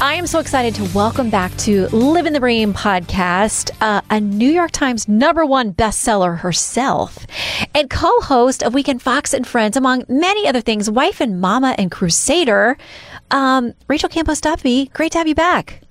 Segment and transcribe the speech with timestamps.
[0.00, 4.48] I am so excited to welcome back to Livin' the Bream podcast, uh, a New
[4.48, 7.26] York Times number one bestseller herself,
[7.74, 11.74] and co host of Weekend Fox and Friends, among many other things, wife and mama
[11.78, 12.78] and crusader,
[13.32, 14.86] um, Rachel Campos Duffy.
[14.94, 15.82] Great to have you back.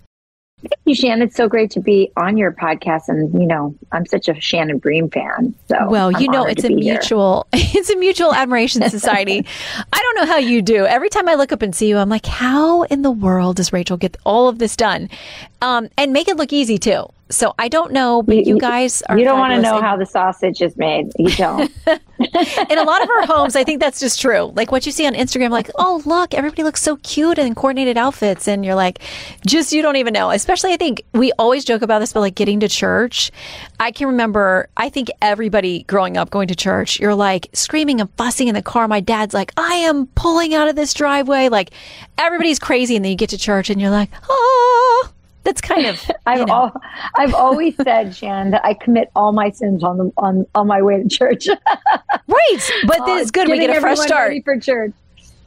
[0.59, 1.21] Thank you, Shannon.
[1.21, 4.79] It's so great to be on your podcast, and you know, I'm such a Shannon
[4.79, 5.53] Bream fan.
[5.67, 9.45] So, well, you I'm know, it's a mutual, it's a mutual admiration society.
[9.93, 10.87] I don't know how you do.
[10.87, 13.71] Every time I look up and see you, I'm like, how in the world does
[13.71, 15.11] Rachel get all of this done,
[15.61, 17.07] um, and make it look easy too?
[17.29, 19.17] So I don't know, but you, you guys are.
[19.17, 21.11] You don't want to know how the sausage is made.
[21.17, 21.71] You don't.
[22.19, 24.53] in a lot of our homes, I think that's just true.
[24.55, 27.97] Like what you see on Instagram, like, oh, look, everybody looks so cute in coordinated
[27.97, 28.47] outfits.
[28.47, 28.99] And you're like,
[29.45, 30.31] just, you don't even know.
[30.31, 33.31] Especially, I think we always joke about this, but like getting to church.
[33.79, 38.09] I can remember, I think everybody growing up going to church, you're like screaming and
[38.11, 38.87] fussing in the car.
[38.87, 41.49] My dad's like, I am pulling out of this driveway.
[41.49, 41.71] Like
[42.17, 42.95] everybody's crazy.
[42.95, 45.09] And then you get to church and you're like, oh
[45.47, 46.49] that's kind of I've.
[46.49, 46.73] All,
[47.17, 50.81] I've always said, Shan, that I commit all my sins on the on on my
[50.81, 51.47] way to church.
[52.27, 53.47] right, but this is good.
[53.47, 54.91] We get a fresh start for church.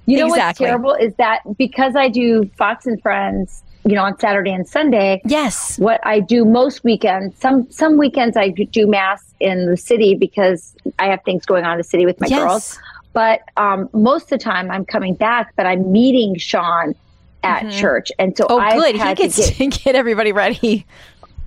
[0.06, 0.64] You know exactly.
[0.64, 4.66] what's terrible is that because I do Fox and Friends, you know, on Saturday and
[4.66, 5.20] Sunday.
[5.24, 5.78] Yes.
[5.78, 10.74] What I do most weekends, some some weekends I do mass in the city because
[10.98, 12.38] I have things going on in the city with my yes.
[12.38, 12.78] girls.
[13.12, 16.94] But um, most of the time I'm coming back, but I'm meeting Sean
[17.42, 17.78] at mm-hmm.
[17.78, 18.10] church.
[18.18, 18.96] And so oh, I good.
[18.96, 20.86] He gets to get, get everybody ready.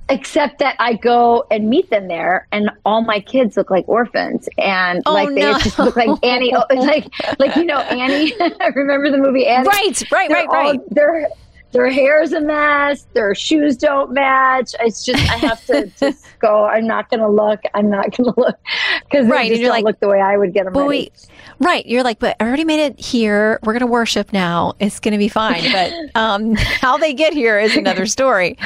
[0.09, 4.49] Except that I go and meet them there, and all my kids look like orphans,
[4.57, 5.57] and oh, like they no.
[5.59, 7.07] just look like Annie, like
[7.39, 8.33] like you know Annie.
[8.41, 9.65] I remember the movie Annie?
[9.65, 11.25] Right, right, they're right, right.
[11.25, 11.37] All,
[11.73, 13.05] their their hair's a mess.
[13.13, 14.73] Their shoes don't match.
[14.79, 16.65] It's just I have to just go.
[16.65, 17.61] I'm not going to look.
[17.73, 18.57] I'm not going to look
[19.03, 20.89] because right, just you're don't like, look the way I would get them but ready.
[20.89, 21.27] Wait,
[21.63, 21.85] Right.
[21.85, 23.59] You're like, but I already made it here.
[23.63, 24.73] We're going to worship now.
[24.79, 25.63] It's going to be fine.
[25.71, 28.57] But um, how they get here is another story.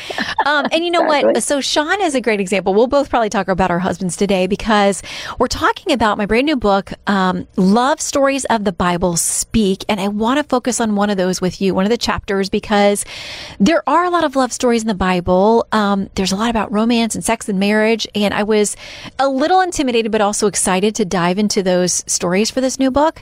[0.45, 1.34] Um, and you know exactly.
[1.34, 1.44] what?
[1.44, 2.74] So Sean is a great example.
[2.74, 5.03] We'll both probably talk about our husbands today because
[5.38, 9.84] we're talking about my brand new book, um, Love Stories of the Bible Speak.
[9.88, 12.50] And I want to focus on one of those with you, one of the chapters,
[12.50, 12.97] because
[13.59, 15.68] there are a lot of love stories in the Bible.
[15.72, 18.08] Um, there's a lot about romance and sex and marriage.
[18.16, 18.75] And I was
[19.19, 23.22] a little intimidated, but also excited to dive into those stories for this new book.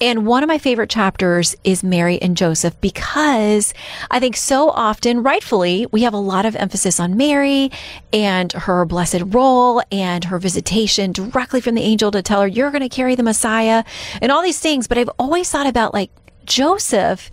[0.00, 3.72] And one of my favorite chapters is Mary and Joseph because
[4.10, 7.70] I think so often, rightfully, we have a lot of emphasis on Mary
[8.12, 12.70] and her blessed role and her visitation directly from the angel to tell her, you're
[12.70, 13.84] going to carry the Messiah
[14.20, 14.86] and all these things.
[14.86, 16.10] But I've always thought about like
[16.44, 17.30] Joseph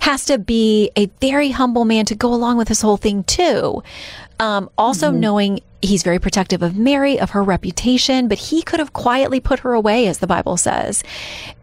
[0.00, 3.82] has to be a very humble man to go along with this whole thing too.
[4.38, 5.20] Um, also mm-hmm.
[5.20, 9.60] knowing he's very protective of Mary, of her reputation, but he could have quietly put
[9.60, 11.02] her away, as the Bible says.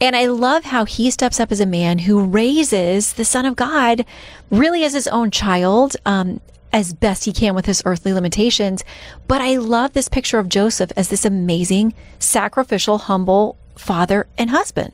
[0.01, 3.55] And I love how he steps up as a man who raises the Son of
[3.55, 4.05] God
[4.50, 5.95] really as his own child.
[6.05, 6.39] Um,
[6.71, 8.83] as best he can with his earthly limitations.
[9.27, 14.91] But I love this picture of Joseph as this amazing, sacrificial, humble father and husband.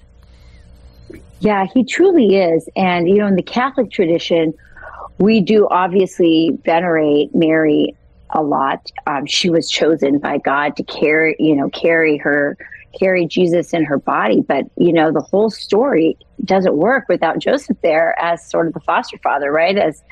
[1.39, 2.67] Yeah, he truly is.
[2.75, 4.53] And, you know, in the Catholic tradition,
[5.19, 7.95] we do obviously venerate Mary
[8.31, 8.91] a lot.
[9.07, 12.57] Um, she was chosen by God to carry, you know, carry her,
[12.97, 14.41] carry Jesus in her body.
[14.41, 18.79] But you know, the whole story doesn't work without Joseph there as sort of the
[18.81, 19.77] foster father, right?
[19.77, 20.03] As,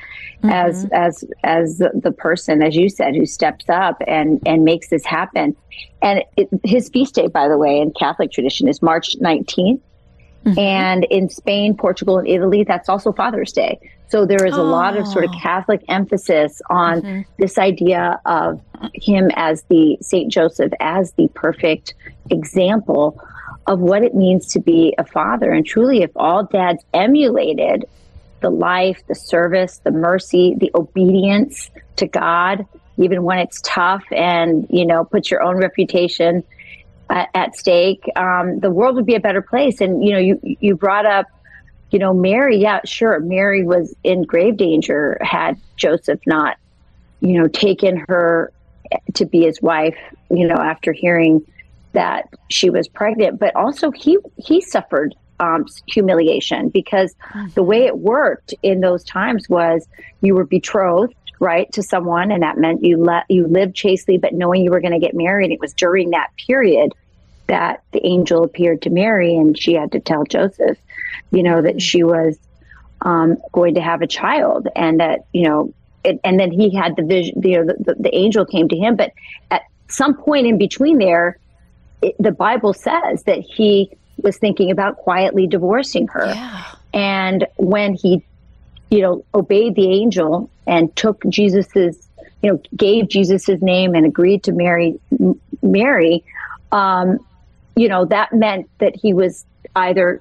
[0.42, 0.50] mm-hmm.
[0.50, 5.04] as, as, as the, person, as you said, who steps up and and makes this
[5.04, 5.56] happen.
[6.02, 9.80] And it, his feast day, by the way, in Catholic tradition is March nineteenth.
[10.44, 10.58] Mm-hmm.
[10.58, 13.78] And in Spain, Portugal, and Italy, that's also Father's Day.
[14.08, 14.64] So there is a oh.
[14.64, 15.38] lot of sort of oh.
[15.40, 17.20] Catholic emphasis on mm-hmm.
[17.38, 18.60] this idea of
[18.94, 21.94] him as the Saint Joseph as the perfect
[22.30, 23.20] example
[23.66, 25.52] of what it means to be a father.
[25.52, 27.84] And truly, if all dads emulated
[28.40, 34.66] the life, the service, the mercy, the obedience to God, even when it's tough and,
[34.70, 36.42] you know, put your own reputation
[37.10, 39.80] at, at stake, um, the world would be a better place.
[39.80, 41.26] And, you know, you, you brought up
[41.90, 46.58] you know, Mary, yeah, sure, Mary was in grave danger had Joseph not,
[47.20, 48.52] you know, taken her
[49.14, 49.96] to be his wife,
[50.30, 51.44] you know, after hearing
[51.92, 53.38] that she was pregnant.
[53.40, 57.14] But also, he he suffered um, humiliation because
[57.54, 59.88] the way it worked in those times was
[60.20, 64.34] you were betrothed right, to someone, and that meant you let you lived chastely, but
[64.34, 65.52] knowing you were going to get married.
[65.52, 66.92] It was during that period
[67.46, 70.78] that the angel appeared to Mary, and she had to tell Joseph,
[71.30, 72.38] you know, that she was
[73.02, 75.72] um, going to have a child, and that you know,
[76.04, 77.40] it, and then he had the vision.
[77.42, 79.12] You know, the, the, the angel came to him, but
[79.50, 81.38] at some point in between there,
[82.02, 86.26] it, the Bible says that he was thinking about quietly divorcing her.
[86.26, 86.64] Yeah.
[86.92, 88.24] And when he,
[88.90, 92.08] you know, obeyed the angel and took Jesus's,
[92.42, 94.98] you know, gave Jesus's name and agreed to marry
[95.62, 96.24] Mary,
[96.72, 97.18] um,
[97.76, 99.44] you know, that meant that he was
[99.76, 100.20] either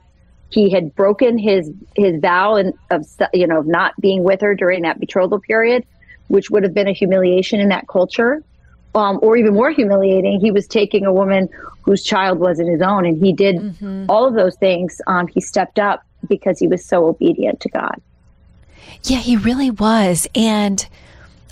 [0.50, 4.56] he had broken his his vow and of you know of not being with her
[4.56, 5.86] during that betrothal period,
[6.28, 8.44] which would have been a humiliation in that culture,
[8.96, 11.50] um, or even more humiliating, he was taking a woman
[11.81, 14.06] whose child wasn't his own, and he did Mm-hmm.
[14.10, 15.02] all of those things.
[15.08, 18.02] Um, he stepped up because he was so obedient to God.
[19.03, 20.27] Yeah, he really was.
[20.35, 20.88] And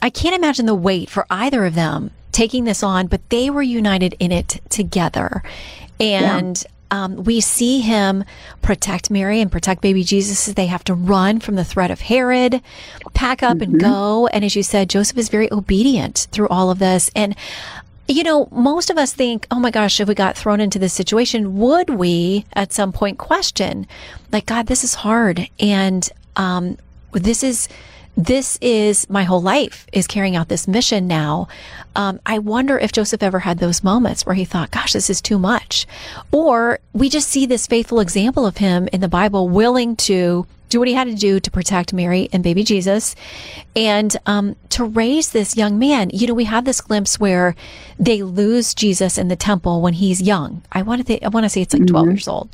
[0.02, 3.62] I can't imagine the weight for either of them taking this on, but they were
[3.62, 5.42] united in it together.
[6.00, 6.62] And
[6.92, 8.24] um, we see him
[8.62, 12.02] protect Mary and protect baby Jesus as they have to run from the threat of
[12.02, 12.62] Herod,
[13.14, 14.28] pack up and go.
[14.28, 17.10] And as you said, Joseph is very obedient through all of this.
[17.16, 17.36] And
[18.08, 20.94] you know, most of us think, oh my gosh, if we got thrown into this
[20.94, 23.88] situation, would we at some point question,
[24.32, 25.50] like, God, this is hard.
[25.60, 26.78] And um,
[27.24, 27.68] this is
[28.18, 31.50] this is my whole life is carrying out this mission now.
[31.98, 35.22] Um, I wonder if Joseph ever had those moments where he thought, gosh, this is
[35.22, 35.86] too much.
[36.32, 40.80] Or we just see this faithful example of him in the Bible willing to do
[40.80, 43.16] what he had to do to protect Mary and baby Jesus
[43.76, 46.10] and um, to raise this young man.
[46.12, 47.56] You know, we have this glimpse where
[48.00, 50.64] they lose Jesus in the temple when he's young.
[50.72, 52.50] I want to, th- I want to say it's like 12 years old.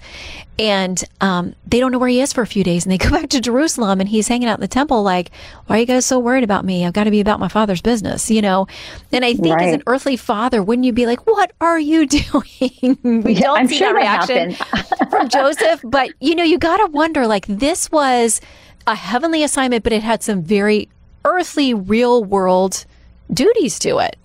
[0.61, 2.85] And um, they don't know where he is for a few days.
[2.85, 5.31] And they go back to Jerusalem and he's hanging out in the temple like,
[5.65, 6.85] why are you guys so worried about me?
[6.85, 8.67] I've got to be about my father's business, you know?
[9.11, 12.99] And I think as an earthly father, wouldn't you be like, what are you doing?
[13.23, 14.55] we Yeah, don't I'm see sure that that reaction
[15.09, 18.41] from Joseph, but you know, you got to wonder like this was
[18.87, 20.89] a heavenly assignment, but it had some very
[21.25, 22.85] earthly, real world
[23.33, 24.17] duties to it.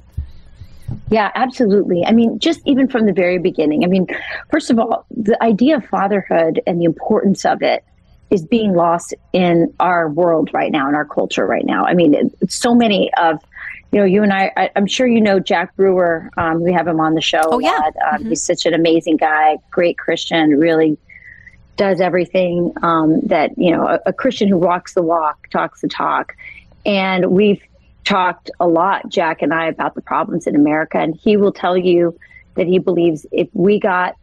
[1.10, 2.04] Yeah, absolutely.
[2.04, 3.84] I mean, just even from the very beginning.
[3.84, 4.06] I mean,
[4.50, 7.84] first of all, the idea of fatherhood and the importance of it
[8.30, 11.84] is being lost in our world right now, in our culture right now.
[11.84, 13.40] I mean, so many of,
[13.92, 16.28] you know, you and I, I I'm sure you know Jack Brewer.
[16.36, 17.42] Um, we have him on the show.
[17.44, 17.90] Oh, yeah.
[18.10, 20.98] Um, He's such an amazing guy, great Christian, really
[21.76, 25.88] does everything um, that, you know, a, a Christian who walks the walk, talks the
[25.88, 26.34] talk.
[26.84, 27.62] And we've
[28.06, 30.98] talked a lot, Jack and I, about the problems in America.
[30.98, 32.18] And he will tell you
[32.54, 34.16] that he believes if we got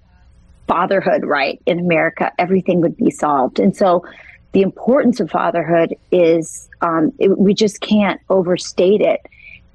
[0.68, 3.60] fatherhood right in America, everything would be solved.
[3.60, 4.06] And so
[4.54, 9.20] the importance of fatherhood is um, it, we just can't overstate it.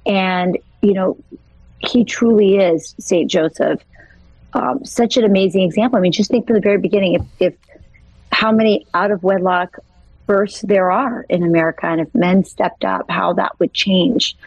[0.05, 1.17] And, you know,
[1.77, 3.29] he truly is, St.
[3.29, 3.81] Joseph,
[4.53, 5.99] um, such an amazing example.
[5.99, 7.53] I mean, just think from the very beginning if, if
[8.31, 9.77] how many out of wedlock
[10.29, 14.37] births there are in America, and if men stepped up, how that would change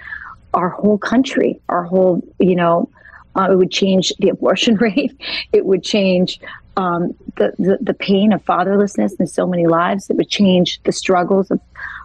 [0.54, 2.88] our whole country, our whole, you know,
[3.34, 5.12] uh, it would change the abortion rate.
[5.52, 6.38] It would change
[6.76, 10.08] um, the, the the pain of fatherlessness in so many lives.
[10.08, 11.60] It would change the struggles of,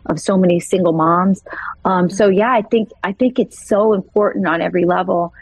[0.08, 1.44] of so many single moms.
[1.86, 5.34] Um, so yeah, I think I think it's so important on every level.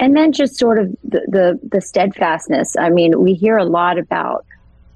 [0.00, 2.74] And then just sort of the, the the steadfastness.
[2.76, 4.44] I mean, we hear a lot about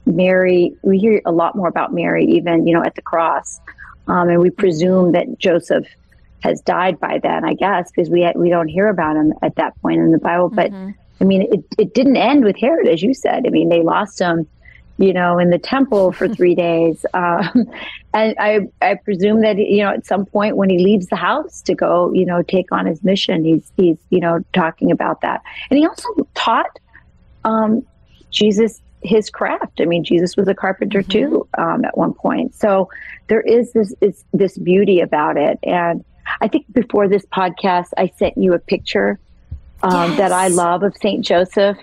[0.09, 0.77] Mary.
[0.83, 3.61] We hear a lot more about Mary, even you know, at the cross,
[4.07, 5.87] um, and we presume that Joseph
[6.41, 9.81] has died by then, I guess, because we we don't hear about him at that
[9.83, 10.49] point in the Bible.
[10.49, 10.73] But
[11.21, 13.47] I mean, it it didn't end with Herod, as you said.
[13.47, 14.47] I mean, they lost him,
[14.99, 17.71] you know, in the temple for three days, um,
[18.15, 21.61] and I I presume that you know at some point when he leaves the house
[21.63, 25.43] to go, you know, take on his mission, he's he's you know talking about that,
[25.71, 26.79] and he also taught
[27.45, 27.85] um,
[28.31, 29.81] Jesus his craft.
[29.81, 32.55] I mean, Jesus was a carpenter too um, at one point.
[32.55, 32.91] So
[33.29, 36.05] there is this is this beauty about it, and
[36.41, 39.19] I think before this podcast, I sent you a picture
[39.83, 41.79] um, that I love of Saint Joseph,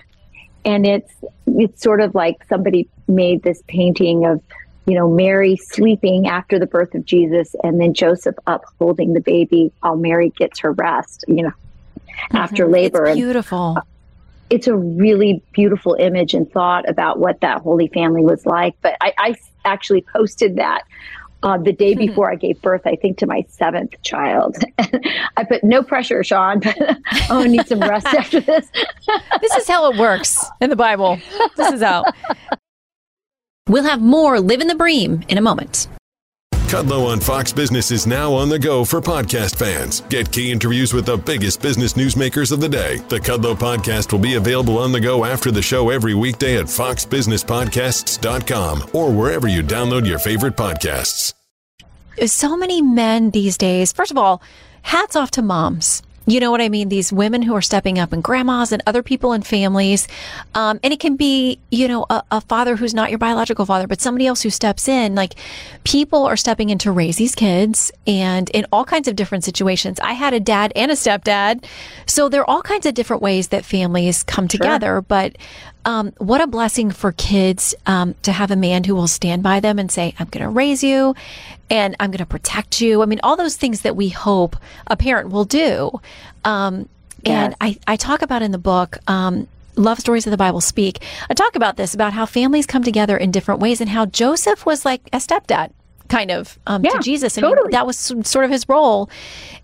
[0.64, 1.12] and it's
[1.46, 4.42] it's sort of like somebody made this painting of
[4.86, 9.20] you know Mary sleeping after the birth of Jesus, and then Joseph up holding the
[9.20, 11.24] baby while Mary gets her rest.
[11.28, 11.52] You know,
[12.32, 13.78] after labor, It's and beautiful.
[14.50, 18.76] It's a really beautiful image and thought about what that Holy Family was like.
[18.80, 19.34] But I, I
[19.64, 20.84] actually posted that
[21.42, 24.56] uh, the day before I gave birth, I think, to my seventh child.
[25.36, 26.76] I put no pressure, Sean, but
[27.30, 28.68] oh, I need some rest after this.
[29.40, 31.18] this is how it works in the Bible.
[31.56, 32.04] This is how.
[33.68, 35.88] We'll have more Livin' the Bream in a moment.
[36.66, 40.00] Kudlow on Fox Business is now on the go for podcast fans.
[40.08, 42.96] Get key interviews with the biggest business newsmakers of the day.
[43.08, 46.64] The Kudlow podcast will be available on the go after the show every weekday at
[46.64, 51.34] foxbusinesspodcasts.com or wherever you download your favorite podcasts.
[52.26, 54.42] So many men these days, first of all,
[54.82, 56.02] hats off to moms.
[56.26, 56.88] You know what I mean?
[56.88, 60.08] These women who are stepping up and grandmas and other people in families.
[60.54, 63.86] Um, and it can be, you know, a, a, father who's not your biological father,
[63.86, 65.14] but somebody else who steps in.
[65.14, 65.34] Like
[65.84, 70.00] people are stepping in to raise these kids and in all kinds of different situations.
[70.00, 71.64] I had a dad and a stepdad.
[72.06, 74.86] So there are all kinds of different ways that families come together.
[74.86, 75.02] Sure.
[75.02, 75.36] But
[75.86, 79.60] um, what a blessing for kids um, to have a man who will stand by
[79.60, 81.14] them and say, I'm going to raise you
[81.70, 83.02] and I'm going to protect you.
[83.02, 84.56] I mean, all those things that we hope
[84.88, 86.00] a parent will do.
[86.44, 86.88] Um,
[87.24, 91.02] and I, I talk about in the book, um, Love Stories of the Bible Speak.
[91.30, 94.66] I talk about this, about how families come together in different ways and how Joseph
[94.66, 95.70] was like a stepdad
[96.08, 97.36] kind of um, yeah, to Jesus.
[97.36, 97.70] And totally.
[97.70, 99.08] that was sort of his role.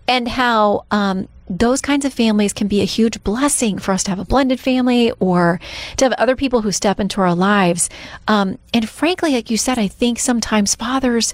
[0.07, 4.11] And how um, those kinds of families can be a huge blessing for us to
[4.11, 5.59] have a blended family or
[5.97, 7.89] to have other people who step into our lives.
[8.27, 11.33] Um, and frankly, like you said, I think sometimes fathers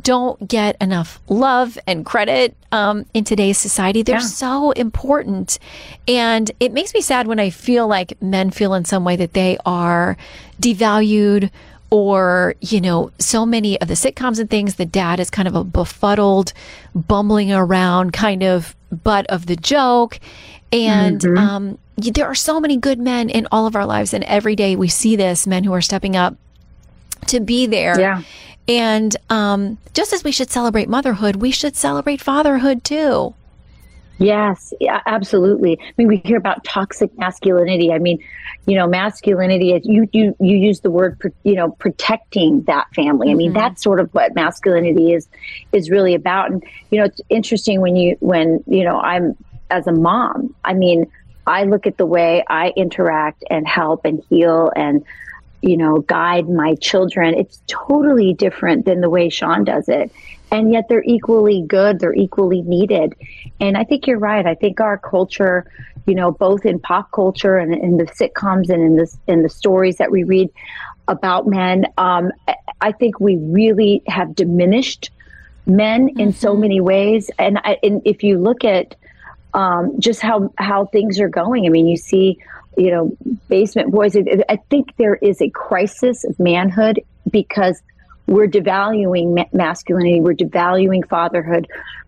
[0.00, 4.02] don't get enough love and credit um, in today's society.
[4.02, 4.20] They're yeah.
[4.20, 5.58] so important.
[6.08, 9.34] And it makes me sad when I feel like men feel in some way that
[9.34, 10.16] they are
[10.60, 11.50] devalued
[11.90, 15.56] or you know so many of the sitcoms and things the dad is kind of
[15.56, 16.52] a befuddled
[16.94, 20.18] bumbling around kind of butt of the joke.
[20.72, 21.38] And mm-hmm.
[21.38, 24.76] um, there are so many good men in all of our lives and every day
[24.76, 26.36] we see this men who are stepping up
[27.26, 27.98] to be there.
[27.98, 28.22] Yeah.
[28.68, 33.34] And um, just as we should celebrate motherhood we should celebrate fatherhood too
[34.20, 35.78] Yes, yeah, absolutely.
[35.80, 37.90] I mean, we hear about toxic masculinity.
[37.90, 38.22] I mean,
[38.66, 39.80] you know, masculinity.
[39.82, 43.30] You you you use the word, you know, protecting that family.
[43.30, 43.58] I mean, mm-hmm.
[43.58, 45.26] that's sort of what masculinity is
[45.72, 46.50] is really about.
[46.50, 49.38] And you know, it's interesting when you when you know I'm
[49.70, 50.54] as a mom.
[50.66, 51.10] I mean,
[51.46, 55.02] I look at the way I interact and help and heal and
[55.62, 57.32] you know guide my children.
[57.32, 60.12] It's totally different than the way Sean does it
[60.50, 63.14] and yet they're equally good they're equally needed
[63.60, 65.70] and i think you're right i think our culture
[66.06, 69.48] you know both in pop culture and in the sitcoms and in this in the
[69.48, 70.48] stories that we read
[71.08, 72.30] about men um,
[72.80, 75.10] i think we really have diminished
[75.66, 76.20] men mm-hmm.
[76.20, 76.62] in so mm-hmm.
[76.62, 78.96] many ways and, I, and if you look at
[79.52, 82.38] um, just how how things are going i mean you see
[82.76, 83.16] you know
[83.48, 87.82] basement boys i think there is a crisis of manhood because
[88.30, 91.66] we're devaluing ma- masculinity, we're devaluing fatherhood.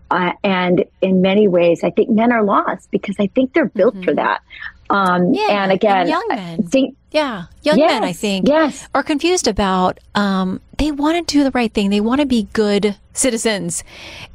[0.08, 3.94] Uh, and in many ways, I think men are lost because I think they're built
[3.94, 4.04] mm-hmm.
[4.04, 4.42] for that.
[4.88, 6.62] Um, yeah, and again, and young men.
[6.62, 8.88] Think, yeah, young yes, men, I think, yes.
[8.95, 10.00] are confused about.
[10.14, 11.90] Um, they want to do the right thing.
[11.90, 13.85] They want to be good citizens.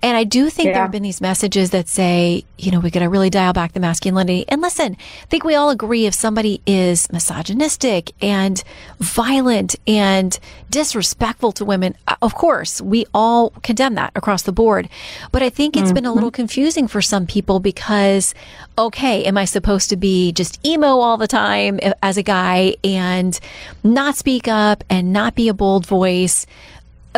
[0.04, 0.74] And I do think yeah.
[0.74, 3.74] there have been these messages that say, you know, we got to really dial back
[3.74, 4.46] the masculinity.
[4.48, 8.64] And listen, I think we all agree if somebody is misogynistic and
[9.00, 14.90] violent and disrespectful to women, uh, of course, we all condemn that across the board.
[15.32, 15.96] But I think it's mm-hmm.
[15.96, 16.36] been a little mm-hmm.
[16.36, 18.36] confusing for some people because,
[18.78, 23.40] okay, am I supposed to be just emo all the time as a guy and
[23.84, 26.46] not speak up and not be a bold voice?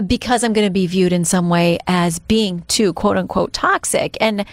[0.08, 4.18] because I'm going to be viewed in some way as being too quote unquote toxic.
[4.22, 4.46] And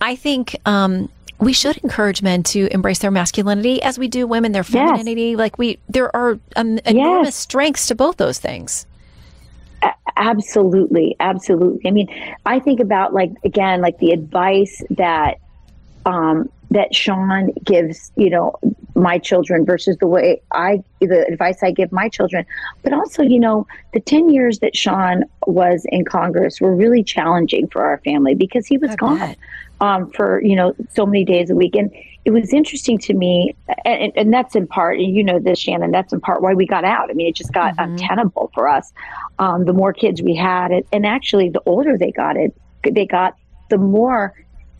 [0.00, 4.52] I think, um, we should encourage men to embrace their masculinity as we do women
[4.52, 5.30] their femininity.
[5.30, 5.38] Yes.
[5.38, 7.36] Like we, there are um, enormous yes.
[7.36, 8.86] strengths to both those things.
[9.82, 11.86] A- absolutely, absolutely.
[11.86, 12.08] I mean,
[12.46, 15.38] I think about like again, like the advice that
[16.06, 18.54] um, that Sean gives, you know,
[18.94, 22.46] my children versus the way I, the advice I give my children.
[22.82, 27.68] But also, you know, the 10 years that Sean was in Congress were really challenging
[27.68, 29.36] for our family because he was I gone
[29.80, 31.74] um, for, you know, so many days a week.
[31.74, 31.90] And
[32.24, 35.90] it was interesting to me, and, and, that's in part, and you know this, Shannon,
[35.90, 37.10] that's in part why we got out.
[37.10, 37.92] I mean, it just got mm-hmm.
[37.92, 38.92] untenable for us.
[39.38, 42.54] Um, the more kids we had, and actually, the older they got it,
[42.90, 43.36] they got,
[43.68, 44.32] the more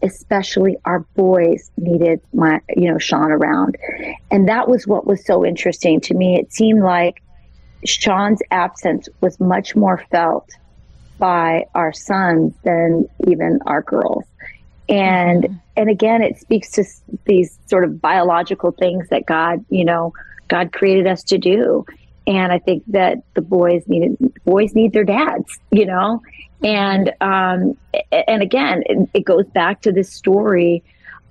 [0.04, 3.76] especially our boys needed my you know Sean around.
[4.30, 6.38] And that was what was so interesting to me.
[6.38, 7.22] It seemed like
[7.84, 10.48] Sean's absence was much more felt
[11.18, 14.24] by our sons than even our girls.
[14.88, 15.54] And mm-hmm.
[15.76, 16.84] and again it speaks to
[17.24, 20.12] these sort of biological things that God, you know,
[20.48, 21.86] God created us to do.
[22.26, 26.22] And I think that the boys needed boys need their dads, you know,
[26.62, 27.76] and um,
[28.10, 30.82] and again, it, it goes back to this story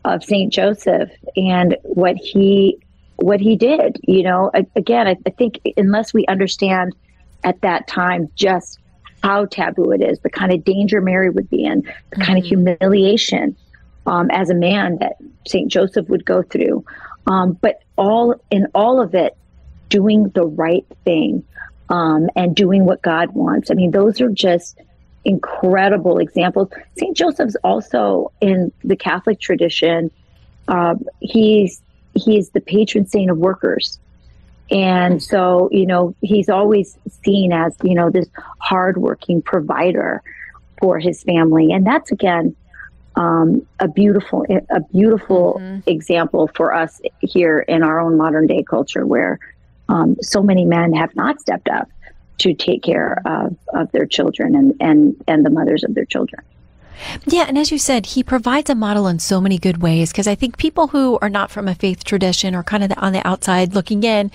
[0.05, 2.77] of Saint Joseph and what he
[3.15, 3.99] what he did.
[4.03, 6.93] You know, again, I, I think unless we understand
[7.43, 8.79] at that time just
[9.23, 12.21] how taboo it is, the kind of danger Mary would be in, the mm-hmm.
[12.21, 12.75] kind of mm-hmm.
[12.75, 13.55] humiliation
[14.05, 15.13] um, as a man that
[15.47, 15.71] St.
[15.71, 16.85] Joseph would go through.
[17.25, 19.35] Um, but all in all of it,
[19.93, 21.43] doing the right thing
[21.89, 23.69] um, and doing what God wants.
[23.69, 24.81] I mean, those are just
[25.23, 26.69] incredible examples.
[26.97, 27.15] St.
[27.15, 30.09] Joseph's also in the Catholic tradition.
[30.67, 31.81] Uh, he's
[32.15, 33.99] he's the patron saint of workers.
[34.71, 40.23] And so, you know, he's always seen as, you know, this hardworking provider
[40.79, 41.71] for his family.
[41.71, 42.55] And that's again
[43.15, 45.87] um, a beautiful, a beautiful mm-hmm.
[45.87, 49.39] example for us here in our own modern day culture, where
[49.89, 51.89] um, so many men have not stepped up
[52.39, 56.43] to take care of, of their children and, and, and the mothers of their children.
[57.25, 60.27] Yeah, and as you said, he provides a model in so many good ways because
[60.27, 63.27] I think people who are not from a faith tradition or kind of on the
[63.27, 64.31] outside looking in,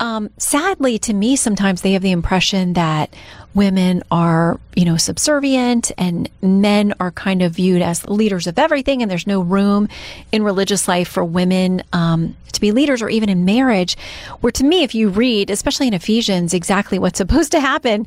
[0.00, 3.14] um, sadly to me, sometimes they have the impression that
[3.54, 9.00] women are, you know, subservient and men are kind of viewed as leaders of everything,
[9.00, 9.88] and there's no room
[10.30, 13.96] in religious life for women um, to be leaders or even in marriage.
[14.40, 18.06] Where to me, if you read, especially in Ephesians, exactly what's supposed to happen,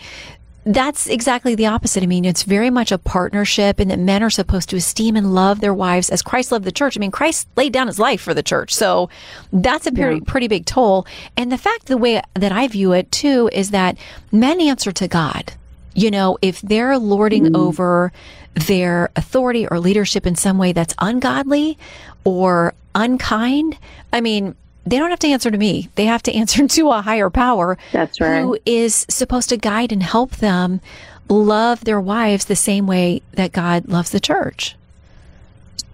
[0.70, 2.04] that's exactly the opposite.
[2.04, 5.34] I mean, it's very much a partnership and that men are supposed to esteem and
[5.34, 6.96] love their wives as Christ loved the church.
[6.96, 8.76] I mean, Christ laid down his life for the church.
[8.76, 9.10] So
[9.52, 10.24] that's a pretty, yeah.
[10.28, 11.08] pretty big toll.
[11.36, 13.98] And the fact, the way that I view it too, is that
[14.32, 15.54] men answer to God.
[15.96, 17.56] You know, if they're lording mm-hmm.
[17.56, 18.12] over
[18.54, 21.80] their authority or leadership in some way that's ungodly
[22.24, 23.80] or unkind,
[24.14, 24.56] I mean,
[24.90, 25.90] they don't have to answer to me.
[25.96, 27.78] They have to answer to a higher power.
[27.92, 28.42] That's right.
[28.42, 30.82] Who is supposed to guide and help them
[31.30, 34.76] love their wives the same way that God loves the church.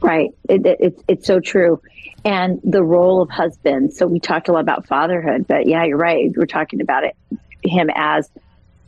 [0.01, 0.33] Right.
[0.49, 1.81] It, it, it's, it's so true.
[2.23, 3.93] And the role of husband.
[3.93, 6.31] So we talked a lot about fatherhood, but yeah, you're right.
[6.35, 7.15] We're talking about it,
[7.63, 8.29] him as,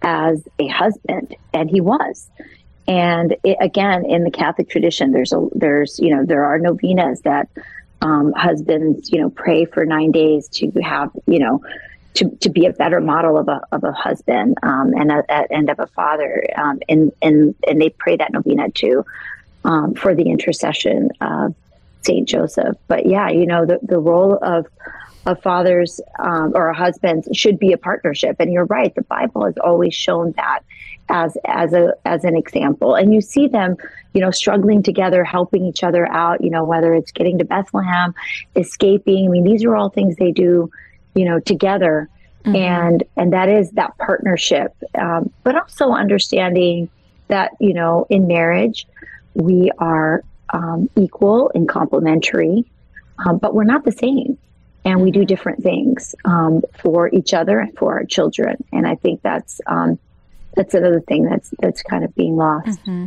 [0.01, 2.29] as a husband and he was.
[2.87, 7.21] And it, again, in the Catholic tradition, there's a, there's, you know, there are novenas
[7.21, 7.49] that
[8.01, 11.61] um, husbands, you know, pray for nine days to have, you know,
[12.15, 15.47] to, to be a better model of a, of a husband um, and a, a,
[15.51, 16.43] and of a father.
[16.55, 19.05] Um, and, and, and they pray that novena too
[19.63, 21.55] um, for the intercession of
[22.01, 22.75] Saint Joseph.
[22.87, 24.65] But yeah, you know, the, the role of,
[25.25, 28.37] of fathers um, or husbands should be a partnership.
[28.39, 30.61] And you're right, the Bible has always shown that
[31.09, 32.95] as as a as an example.
[32.95, 33.77] And you see them
[34.13, 38.13] you know struggling together helping each other out you know whether it's getting to bethlehem
[38.55, 39.25] escaping.
[39.25, 40.71] I mean these are all things they do
[41.15, 42.09] you know together.
[42.45, 42.55] Mm-hmm.
[42.55, 44.75] and and that is that partnership.
[44.97, 46.89] Um, but also understanding
[47.27, 48.87] that you know in marriage
[49.33, 52.65] we are um, equal and complementary
[53.25, 54.37] um, but we're not the same.
[54.85, 58.63] And we do different things um, for each other and for our children.
[58.71, 59.99] And i think that's um,
[60.57, 62.79] that's another thing that's that's kind of being lost.
[62.81, 63.05] Mm-hmm.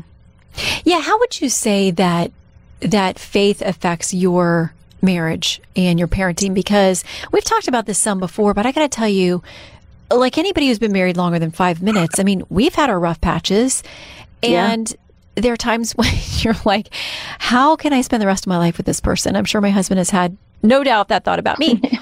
[0.85, 2.33] Yeah, how would you say that
[2.81, 6.55] that faith affects your marriage and your parenting?
[6.55, 9.43] Because we've talked about this some before, but I got to tell you,
[10.11, 13.21] like anybody who's been married longer than five minutes, I mean, we've had our rough
[13.21, 13.83] patches,
[14.43, 14.91] and.
[14.91, 14.97] Yeah
[15.37, 16.89] there are times when you're like,
[17.39, 19.37] how can I spend the rest of my life with this person?
[19.37, 21.81] I'm sure my husband has had no doubt that thought about me.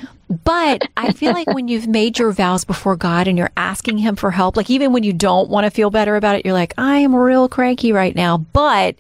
[0.49, 4.17] But I feel like when you've made your vows before God and you're asking Him
[4.17, 6.73] for help, like even when you don't want to feel better about it, you're like,
[6.79, 8.97] I am real cranky right now, but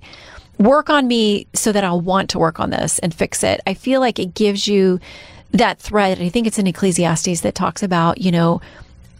[0.58, 3.62] work on me so that I'll want to work on this and fix it.
[3.66, 5.00] I feel like it gives you
[5.52, 6.20] that thread.
[6.20, 8.60] I think it's in Ecclesiastes that talks about, you know,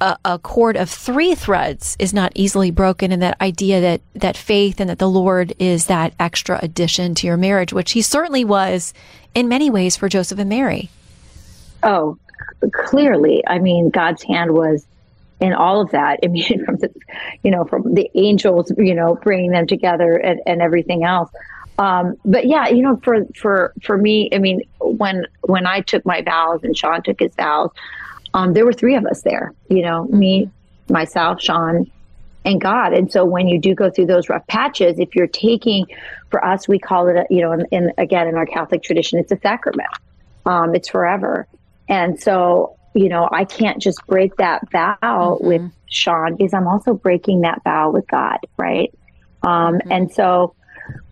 [0.03, 4.37] a, a, cord of three threads is not easily broken and that idea that that
[4.37, 8.45] faith and that the lord is that extra addition to your marriage which he certainly
[8.45, 8.95] was
[9.35, 10.89] in many ways for joseph and mary
[11.83, 12.19] Oh,
[12.73, 13.43] clearly.
[13.47, 14.87] I mean, God's hand was
[15.41, 16.21] in all of that.
[16.25, 16.93] I mean, from the,
[17.43, 21.31] you know, from the angels, you know, bringing them together and, and everything else.
[21.79, 26.05] Um, but yeah, you know, for for for me, I mean, when when I took
[26.05, 27.71] my vows and Sean took his vows,
[28.35, 29.55] um, there were three of us there.
[29.71, 30.51] You know, me,
[30.89, 31.89] myself, Sean,
[32.45, 32.95] and God.
[32.95, 35.87] And so when you do go through those rough patches, if you're taking,
[36.31, 39.21] for us, we call it, a, you know, in, in again in our Catholic tradition,
[39.21, 39.89] it's a sacrament.
[40.47, 41.47] Um, it's forever.
[41.89, 45.47] And so, you know, I can't just break that vow mm-hmm.
[45.47, 48.93] with Sean because I'm also breaking that vow with God, right?
[49.43, 49.93] Um, mm-hmm.
[49.93, 50.55] And so,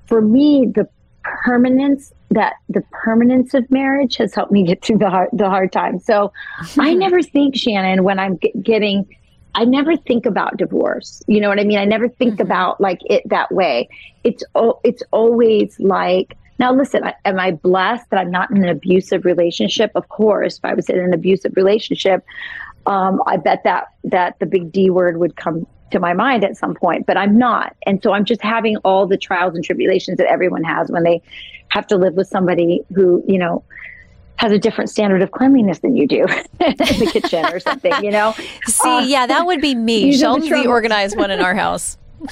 [0.07, 0.89] for me, the
[1.23, 5.73] permanence that the permanence of marriage has helped me get through the hard the hard
[5.73, 5.99] time.
[5.99, 6.81] So, mm-hmm.
[6.81, 9.07] I never think Shannon when I'm g- getting.
[9.55, 11.23] I never think about divorce.
[11.29, 11.79] You know what I mean?
[11.79, 12.43] I never think mm-hmm.
[12.43, 13.89] about like it that way.
[14.23, 18.69] It's oh, it's always like now, listen, am I blessed that I'm not in an
[18.69, 19.91] abusive relationship?
[19.95, 22.25] Of course, if I was in an abusive relationship,
[22.87, 26.57] um, I bet that that the big D word would come to my mind at
[26.57, 27.77] some point, but I'm not.
[27.87, 31.23] And so I'm just having all the trials and tribulations that everyone has when they
[31.69, 33.63] have to live with somebody who, you know,
[34.37, 36.23] has a different standard of cleanliness than you do
[36.61, 38.35] in the kitchen or something, you know?
[38.67, 40.13] See, uh, yeah, that would be me.
[40.17, 41.97] Sheldon's the organized one in our house.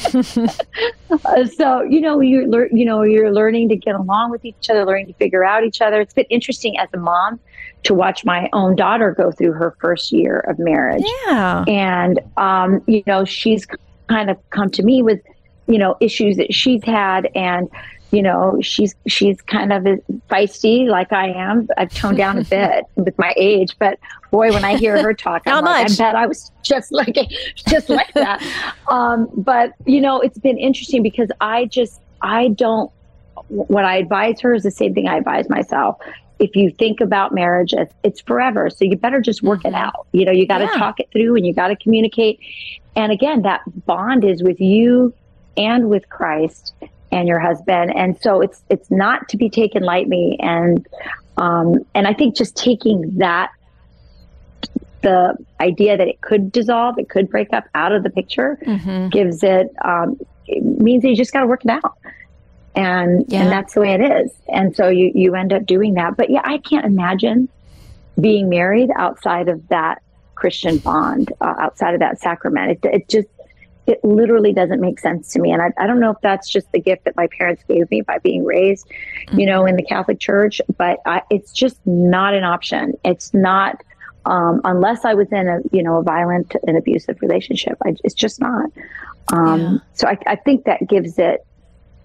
[1.56, 4.84] so you know you're lear- you know you're learning to get along with each other,
[4.84, 6.00] learning to figure out each other.
[6.00, 7.38] It's been interesting as a mom
[7.84, 11.04] to watch my own daughter go through her first year of marriage.
[11.26, 13.66] Yeah, and um, you know she's
[14.08, 15.20] kind of come to me with
[15.66, 17.68] you know issues that she's had and
[18.14, 19.82] you know, she's she's kind of
[20.30, 21.68] feisty like I am.
[21.76, 23.98] I've toned down a bit with my age, but
[24.30, 25.64] boy, when I hear her talk, much?
[25.64, 27.16] Like, I bet I was just like
[27.68, 28.42] just like that.
[28.88, 32.90] Um, but you know, it's been interesting because I just I don't.
[33.48, 35.98] What I advise her is the same thing I advise myself.
[36.38, 37.74] If you think about marriage,
[38.04, 38.70] it's forever.
[38.70, 39.68] So you better just work mm-hmm.
[39.68, 40.06] it out.
[40.12, 40.78] You know, you got to yeah.
[40.78, 42.38] talk it through and you got to communicate.
[42.96, 45.12] And again, that bond is with you
[45.56, 46.74] and with Christ
[47.14, 47.94] and your husband.
[47.96, 50.36] And so it's it's not to be taken lightly.
[50.40, 50.86] And
[51.36, 53.50] um, and I think just taking that
[55.04, 59.08] the idea that it could dissolve, it could break up out of the picture, mm-hmm.
[59.08, 61.96] gives it, um, it means that you just got to work it out.
[62.74, 63.42] And yeah.
[63.42, 64.32] and that's the way it is.
[64.48, 66.16] And so you you end up doing that.
[66.16, 67.48] But yeah, I can't imagine
[68.20, 70.02] being married outside of that
[70.34, 72.72] Christian bond, uh, outside of that sacrament.
[72.72, 73.28] It, it just
[73.86, 75.52] it literally doesn't make sense to me.
[75.52, 78.00] And I, I, don't know if that's just the gift that my parents gave me
[78.00, 79.38] by being raised, mm-hmm.
[79.38, 82.94] you know, in the Catholic Church, but I, it's just not an option.
[83.04, 83.82] It's not,
[84.24, 87.76] um, unless I was in a, you know, a violent and abusive relationship.
[87.84, 88.70] I, it's just not.
[89.32, 89.78] Um, yeah.
[89.92, 91.44] So I, I, think that gives it,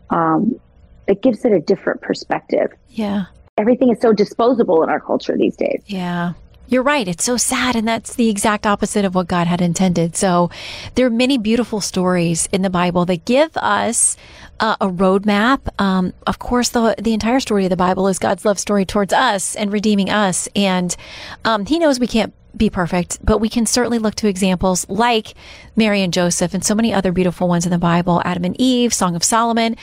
[0.09, 0.59] um,
[1.07, 2.71] it gives it a different perspective.
[2.89, 3.25] Yeah.
[3.57, 5.81] Everything is so disposable in our culture these days.
[5.85, 6.33] Yeah.
[6.69, 7.07] You're right.
[7.07, 7.75] It's so sad.
[7.75, 10.15] And that's the exact opposite of what God had intended.
[10.15, 10.51] So
[10.93, 14.15] there are many beautiful stories in the Bible that give us
[14.59, 15.61] uh, a roadmap.
[15.81, 19.13] Um, of course, the, the entire story of the Bible is God's love story towards
[19.13, 20.47] us and redeeming us.
[20.55, 20.95] And
[21.43, 25.33] um, He knows we can't be perfect, but we can certainly look to examples like
[25.75, 28.93] Mary and Joseph and so many other beautiful ones in the Bible, Adam and Eve,
[28.93, 29.75] Song of Solomon.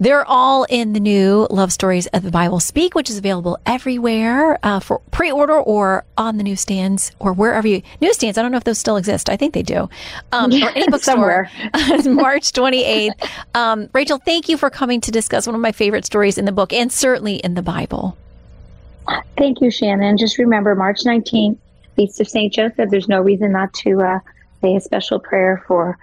[0.00, 4.58] They're all in the new Love Stories of the Bible Speak, which is available everywhere
[4.62, 8.36] uh, for pre-order or on the newsstands or wherever you newsstands.
[8.36, 9.30] I don't know if those still exist.
[9.30, 9.88] I think they do.
[10.32, 11.48] Um, or any bookstore.
[12.06, 13.28] March 28th.
[13.54, 16.52] Um, Rachel, thank you for coming to discuss one of my favorite stories in the
[16.52, 18.16] book and certainly in the Bible.
[19.36, 20.16] Thank you, Shannon.
[20.16, 21.58] Just remember March 19th
[21.96, 22.52] Feast of St.
[22.52, 24.18] Joseph, there's no reason not to uh,
[24.60, 25.98] say a special prayer for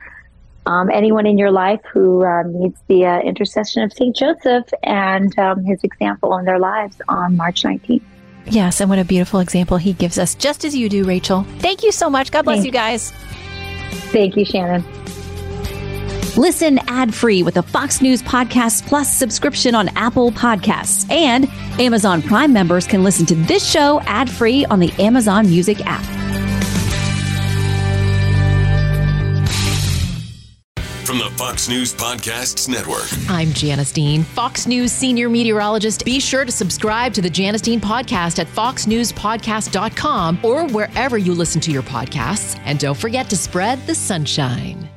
[0.65, 4.15] um, anyone in your life who um, needs the uh, intercession of St.
[4.15, 8.04] Joseph and um, his example in their lives on March 19th.
[8.45, 11.45] Yes, and what a beautiful example he gives us, just as you do, Rachel.
[11.60, 12.32] Thank you so much.
[12.32, 12.65] God bless Thanks.
[12.65, 13.12] you guys.
[14.12, 14.84] Thank you, Shannon.
[16.38, 21.10] Listen ad free with a Fox News Podcast Plus subscription on Apple Podcasts.
[21.12, 25.86] And Amazon Prime members can listen to this show ad free on the Amazon Music
[25.86, 26.04] app.
[31.06, 33.10] From the Fox News Podcasts Network.
[33.30, 36.06] I'm Janice Dean, Fox News senior meteorologist.
[36.06, 41.60] Be sure to subscribe to the Janice Dean podcast at foxnewspodcast.com or wherever you listen
[41.60, 42.58] to your podcasts.
[42.63, 44.89] And don't forget to spread the sunshine.